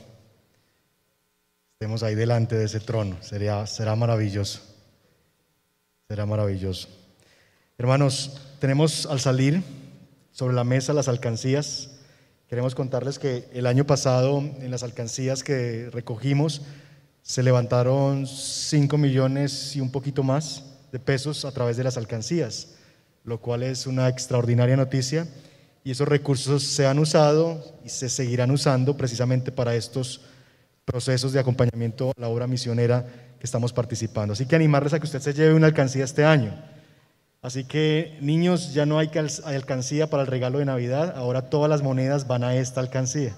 [1.71, 4.59] Estemos ahí delante de ese trono, Sería, será maravilloso.
[6.09, 6.89] Será maravilloso.
[7.77, 9.63] Hermanos, tenemos al salir
[10.33, 11.91] sobre la mesa las alcancías.
[12.49, 16.63] Queremos contarles que el año pasado en las alcancías que recogimos
[17.21, 22.75] se levantaron 5 millones y un poquito más de pesos a través de las alcancías,
[23.23, 25.25] lo cual es una extraordinaria noticia
[25.89, 30.21] y esos recursos se han usado y se seguirán usando precisamente para estos
[30.85, 33.07] procesos de acompañamiento a la obra misionera
[33.39, 34.33] que estamos participando.
[34.33, 36.53] Así que animarles a que usted se lleve una alcancía este año.
[37.41, 39.09] Así que niños, ya no hay
[39.45, 43.35] alcancía para el regalo de Navidad, ahora todas las monedas van a esta alcancía.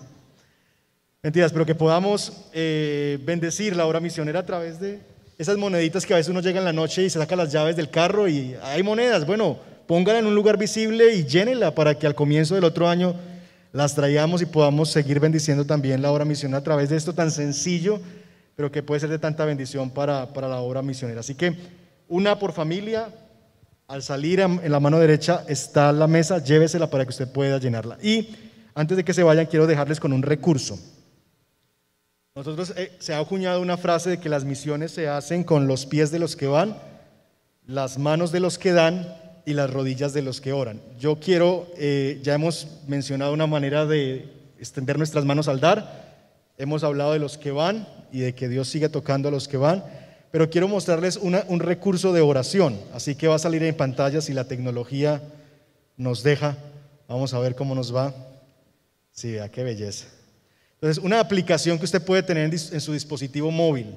[1.24, 5.00] Mentiras, pero que podamos eh, bendecir la obra misionera a través de
[5.38, 7.78] esas moneditas que a veces uno llega en la noche y se saca las llaves
[7.78, 9.26] del carro y hay monedas.
[9.26, 13.16] Bueno, póngala en un lugar visible y llénela para que al comienzo del otro año
[13.74, 17.32] las traigamos y podamos seguir bendiciendo también la obra misionera a través de esto tan
[17.32, 18.00] sencillo,
[18.56, 21.22] pero que puede ser de tanta bendición para, para la obra misionera.
[21.22, 21.56] Así que
[22.08, 23.10] una por familia,
[23.88, 27.98] al salir en la mano derecha está la mesa, llévesela para que usted pueda llenarla.
[28.02, 28.36] Y
[28.74, 30.78] antes de que se vayan, quiero dejarles con un recurso.
[32.36, 35.86] Nosotros eh, se ha acuñado una frase de que las misiones se hacen con los
[35.86, 36.78] pies de los que van,
[37.66, 40.82] las manos de los que dan y las rodillas de los que oran.
[41.00, 44.30] Yo quiero, eh, ya hemos mencionado una manera de
[44.60, 46.16] extender nuestras manos al dar,
[46.58, 49.58] hemos hablado de los que van y de que Dios sigue tocando a los que
[49.58, 49.84] van,
[50.32, 54.34] pero quiero mostrarles un recurso de oración, así que va a salir en pantalla si
[54.34, 55.22] la tecnología
[55.98, 56.58] nos deja.
[57.08, 58.14] Vamos a ver cómo nos va.
[59.12, 60.08] Sí, vea qué belleza.
[60.76, 63.94] Entonces, una aplicación que usted puede tener en su dispositivo móvil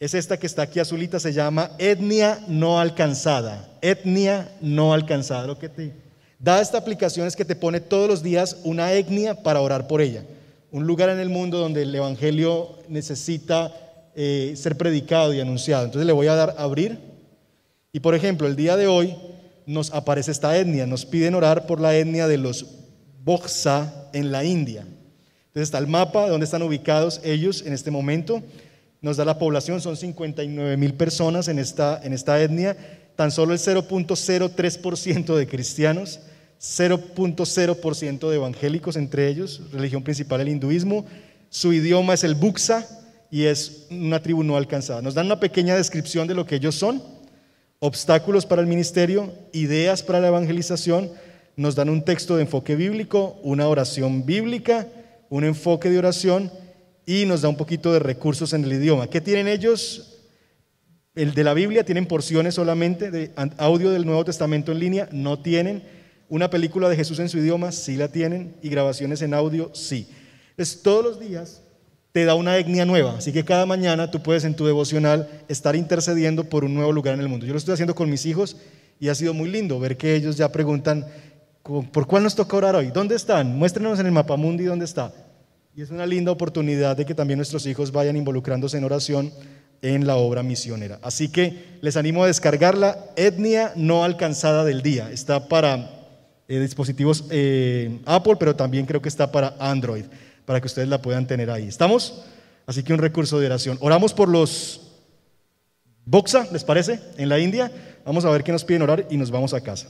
[0.00, 3.68] es esta que está aquí azulita, se llama etnia no alcanzada.
[3.80, 5.46] Etnia no alcanzada.
[5.46, 5.92] Lo que te
[6.38, 10.00] da esta aplicación es que te pone todos los días una etnia para orar por
[10.00, 10.24] ella.
[10.72, 13.72] Un lugar en el mundo donde el Evangelio necesita
[14.16, 15.84] eh, ser predicado y anunciado.
[15.84, 16.98] Entonces le voy a dar abrir.
[17.92, 19.14] Y por ejemplo, el día de hoy
[19.66, 20.86] nos aparece esta etnia.
[20.86, 22.66] Nos piden orar por la etnia de los
[23.22, 24.80] Boxa en la India.
[24.80, 28.42] Entonces está el mapa de donde están ubicados ellos en este momento
[29.04, 32.74] nos da la población, son 59 mil personas en esta, en esta etnia,
[33.16, 36.20] tan solo el 0.03% de cristianos,
[36.58, 41.04] 0.0% de evangélicos entre ellos, religión principal el hinduismo,
[41.50, 42.88] su idioma es el Buxa
[43.30, 45.02] y es una tribu no alcanzada.
[45.02, 47.02] Nos dan una pequeña descripción de lo que ellos son,
[47.80, 51.10] obstáculos para el ministerio, ideas para la evangelización,
[51.56, 54.88] nos dan un texto de enfoque bíblico, una oración bíblica,
[55.28, 56.50] un enfoque de oración
[57.06, 59.08] y nos da un poquito de recursos en el idioma.
[59.08, 60.20] ¿Qué tienen ellos?
[61.14, 65.38] El de la Biblia tienen porciones solamente de audio del Nuevo Testamento en línea, no
[65.38, 65.82] tienen.
[66.28, 68.56] Una película de Jesús en su idioma, sí la tienen.
[68.62, 70.08] Y grabaciones en audio, sí.
[70.56, 71.62] Es todos los días
[72.14, 73.16] te da una etnia nueva.
[73.18, 77.14] Así que cada mañana tú puedes en tu devocional estar intercediendo por un nuevo lugar
[77.14, 77.44] en el mundo.
[77.44, 78.56] Yo lo estoy haciendo con mis hijos
[79.00, 81.06] y ha sido muy lindo ver que ellos ya preguntan,
[81.62, 82.92] ¿por cuál nos toca orar hoy?
[82.92, 83.56] ¿Dónde están?
[83.58, 85.12] Muéstrenos en el mapa mundi dónde está.
[85.76, 89.32] Y es una linda oportunidad de que también nuestros hijos vayan involucrándose en oración
[89.82, 91.00] en la obra misionera.
[91.02, 95.10] Así que les animo a descargar la etnia no alcanzada del día.
[95.10, 95.90] Está para
[96.46, 100.04] eh, dispositivos eh, Apple, pero también creo que está para Android
[100.44, 101.66] para que ustedes la puedan tener ahí.
[101.66, 102.22] ¿Estamos?
[102.66, 103.76] Así que un recurso de oración.
[103.80, 104.80] Oramos por los
[106.06, 107.00] Boxa, ¿les parece?
[107.16, 107.72] En la India.
[108.04, 109.88] Vamos a ver qué nos piden orar y nos vamos a casa.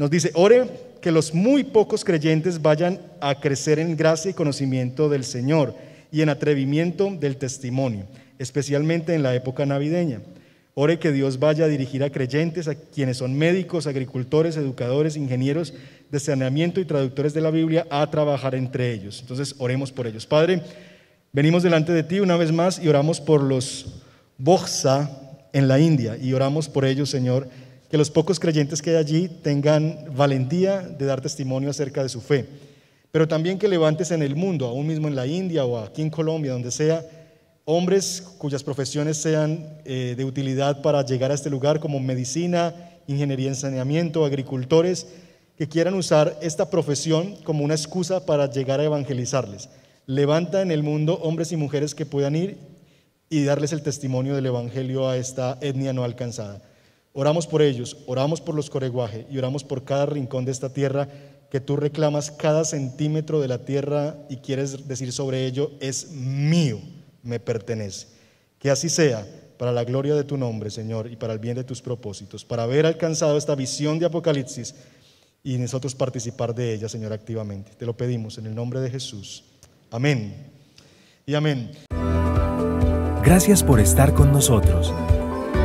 [0.00, 0.66] Nos dice, ore
[1.02, 5.74] que los muy pocos creyentes vayan a crecer en gracia y conocimiento del Señor
[6.10, 8.06] y en atrevimiento del testimonio,
[8.38, 10.22] especialmente en la época navideña.
[10.72, 15.74] Ore que Dios vaya a dirigir a creyentes, a quienes son médicos, agricultores, educadores, ingenieros
[16.10, 19.18] de saneamiento y traductores de la Biblia, a trabajar entre ellos.
[19.20, 20.24] Entonces, oremos por ellos.
[20.24, 20.62] Padre,
[21.30, 24.00] venimos delante de ti una vez más y oramos por los
[24.38, 25.10] Boxa
[25.52, 27.50] en la India y oramos por ellos, Señor,
[27.90, 32.20] que los pocos creyentes que hay allí tengan valentía de dar testimonio acerca de su
[32.20, 32.46] fe,
[33.10, 36.10] pero también que levantes en el mundo, aún mismo en la India o aquí en
[36.10, 37.04] Colombia, donde sea,
[37.64, 42.74] hombres cuyas profesiones sean eh, de utilidad para llegar a este lugar, como medicina,
[43.08, 45.08] ingeniería en saneamiento, agricultores,
[45.58, 49.68] que quieran usar esta profesión como una excusa para llegar a evangelizarles.
[50.06, 52.56] Levanta en el mundo hombres y mujeres que puedan ir
[53.28, 56.62] y darles el testimonio del Evangelio a esta etnia no alcanzada.
[57.12, 61.08] Oramos por ellos, oramos por los coreguaje y oramos por cada rincón de esta tierra
[61.50, 66.78] que tú reclamas cada centímetro de la tierra y quieres decir sobre ello es mío
[67.22, 68.06] me pertenece.
[68.58, 69.26] Que así sea,
[69.58, 72.62] para la gloria de tu nombre, Señor, y para el bien de tus propósitos, para
[72.62, 74.74] haber alcanzado esta visión de Apocalipsis
[75.42, 77.72] y nosotros participar de ella, Señor, activamente.
[77.76, 79.44] Te lo pedimos en el nombre de Jesús.
[79.90, 80.34] Amén.
[81.26, 81.72] Y amén.
[83.22, 84.94] Gracias por estar con nosotros.